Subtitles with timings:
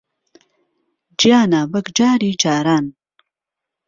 [1.19, 2.85] گیانە، وەک جاری جاران